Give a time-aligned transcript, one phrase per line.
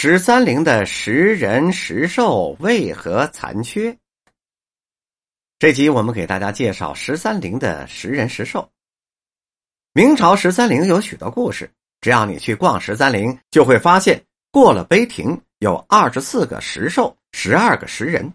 [0.00, 3.98] 十三陵的石人石兽为何残缺？
[5.58, 8.70] 这集我们给大家介绍十三陵的石人石兽。
[9.92, 11.68] 明朝十三陵有许多故事，
[12.00, 14.22] 只要你去逛十三陵，就会发现
[14.52, 18.32] 过了碑亭有二十四个石兽，十二个石人。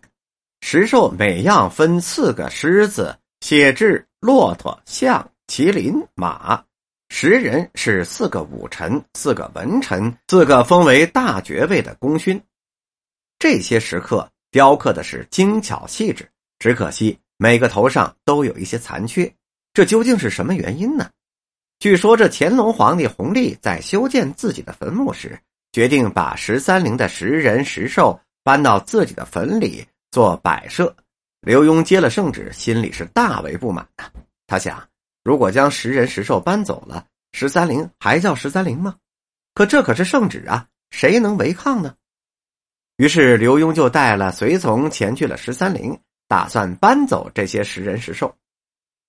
[0.60, 6.62] 石兽每样分四个狮子、写志、骆驼、象、麒麟、马。
[7.16, 12.42] 十人是四个武臣，四个文臣，四个封为大爵位的功勋。
[13.38, 19.32] 这些石刻雕刻的是精巧细致，只可惜每个头上都有一些残缺。
[19.76, 21.08] 这究竟是什么原因呢？
[21.78, 25.40] 据说这乾隆皇帝弘历在修建自己的坟墓时，
[25.72, 30.94] 决定把十三陵的石人石兽搬到自己的坟里做摆设。
[31.42, 34.04] 刘墉接了圣旨，心里是大为不满的。
[34.48, 34.84] 他想。
[35.24, 38.96] 如果将十人石兽搬走了，十三陵还叫十三陵吗？
[39.54, 41.96] 可这可是圣旨啊，谁能违抗呢？
[42.98, 48.36] 于是刘墉就带了随从前去了十三陵，打算搬走这些十人石兽。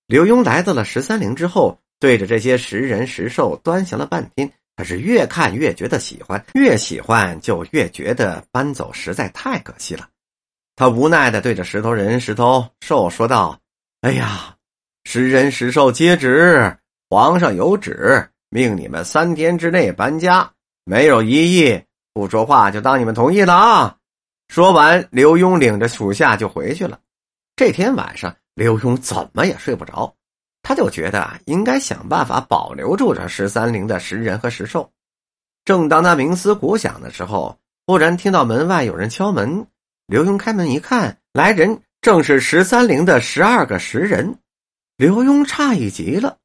[0.07, 10.09] 刘墉来到了十三陵之后，对着这些十人石兽端详了半天，他是越看越觉得喜欢，越喜欢就越觉得搬走实在太可惜了。
[10.75, 13.59] 他无奈的对着石头人、石头兽说道
[14.01, 14.54] ：“哎呀！”
[15.07, 16.77] 十人十兽接旨，
[17.09, 20.51] 皇上有旨，命你们三天之内搬家，
[20.83, 21.79] 没有异议，
[22.11, 23.95] 不说话就当你们同意了啊！
[24.49, 26.99] 说完，刘墉领着属下就回去了。
[27.55, 30.13] 这天晚上，刘墉怎么也睡不着，
[30.63, 34.91] 他就觉得，应该想办法保留住这十三陵的石人和石兽。
[35.63, 39.65] 正当他冥思苦想的时候，忽然听到门外有人敲门。
[40.07, 44.35] 刘墉开门一看，来人正是十三陵的十二个石人。
[44.97, 46.37] 刘墉诧异极了，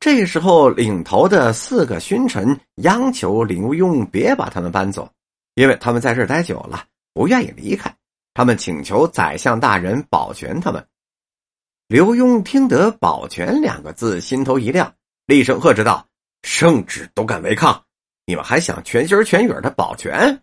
[0.00, 5.08] 这时候领头的四个勋臣央求刘墉别把他们搬走，
[5.54, 7.94] 因为他们在这儿待久了，不愿意离开。
[8.34, 10.84] 他们请求宰相大人保全他们。
[11.86, 14.92] 刘墉听得“保全”两个字，心头一亮，
[15.26, 16.04] 厉声呵斥道
[16.42, 17.80] ：“圣旨都敢违抗，
[18.26, 20.42] 你们还想全心全意的保全？”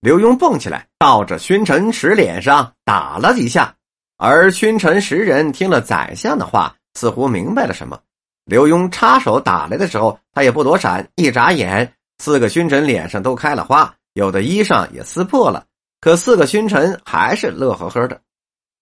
[0.00, 3.76] 刘墉蹦起来，照着勋臣石脸上打了几下。
[4.22, 7.98] 而勋臣十人听了宰相的话，似乎明白了什么。
[8.44, 15.64] 刘墉插手打来的时候，他也不躲闪，一眨眼，四个勋臣脸上都开了花，有的衣裳也撕破了。
[16.02, 18.20] 可四个勋臣还是乐呵呵的。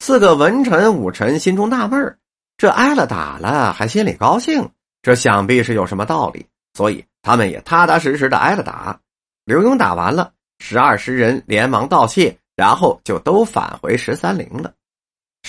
[0.01, 2.19] 四个文臣武臣心中纳闷
[2.57, 4.69] 这挨了打了还心里高兴，
[5.03, 6.45] 这想必是有什么道理，
[6.75, 8.99] 所以他们也踏踏实实的挨了打。
[9.45, 14.73] 刘墉打完了，十二十人连忙道谢，然后就都返回十三陵了。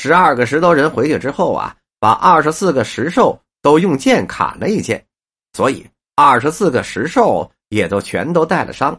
[0.01, 5.05] 十二个石头人回去之后啊，把二十四个石兽都用剑砍了一剑，
[5.51, 8.97] 所以二十四个石兽也都全都带了伤。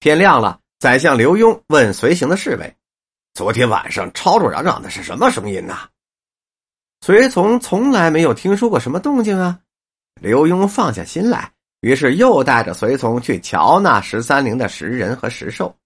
[0.00, 2.74] 天亮了，宰相刘墉问随行的侍卫
[3.34, 5.76] ：“昨天晚上吵吵嚷嚷的是什么声音呢？”
[7.04, 9.58] 随从从来没有听说过什么动静啊。
[10.22, 11.52] 刘墉放下心来，
[11.82, 15.76] 于是又带着随从去瞧那十三陵的石人和石兽。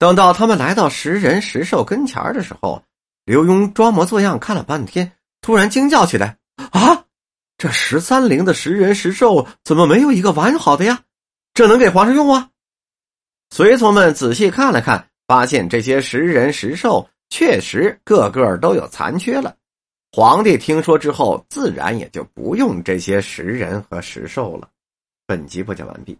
[0.00, 2.82] 等到他们来到石人石兽跟前的时候，
[3.24, 6.38] 刘墉装模作样看了半天，突然惊叫起来
[6.72, 7.04] ：“啊，
[7.56, 11.02] 这十三陵的十人石兽怎么没有一个完好的呀？
[11.54, 12.50] 这能给皇上用啊？”
[13.54, 19.54] 随从们仔细看了看，发现这些十人石兽确实个个都有残缺了。
[20.10, 24.68] 皇帝听说之后，自然也就不用这些石人和石兽了。
[25.26, 26.18] 本集播讲完毕。